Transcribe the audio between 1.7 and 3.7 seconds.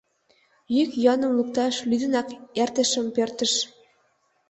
лӱдынак, эртышым пӧртыш.